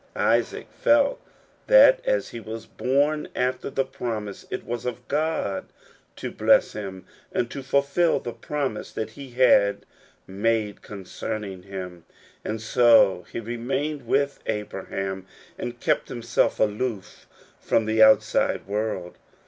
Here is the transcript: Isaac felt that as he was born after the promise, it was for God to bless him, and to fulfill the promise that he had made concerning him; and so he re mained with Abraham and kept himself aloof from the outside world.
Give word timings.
Isaac 0.15 0.65
felt 0.71 1.21
that 1.67 1.99
as 2.07 2.29
he 2.29 2.39
was 2.39 2.65
born 2.65 3.27
after 3.35 3.69
the 3.69 3.85
promise, 3.85 4.47
it 4.49 4.65
was 4.65 4.81
for 4.81 4.95
God 5.07 5.65
to 6.15 6.31
bless 6.31 6.73
him, 6.73 7.05
and 7.31 7.51
to 7.51 7.61
fulfill 7.61 8.19
the 8.19 8.33
promise 8.33 8.91
that 8.93 9.11
he 9.11 9.29
had 9.29 9.85
made 10.25 10.81
concerning 10.81 11.61
him; 11.61 12.05
and 12.43 12.59
so 12.59 13.27
he 13.31 13.39
re 13.39 13.57
mained 13.59 14.05
with 14.05 14.39
Abraham 14.47 15.27
and 15.55 15.79
kept 15.79 16.09
himself 16.09 16.59
aloof 16.59 17.27
from 17.59 17.85
the 17.85 18.01
outside 18.01 18.65
world. 18.65 19.19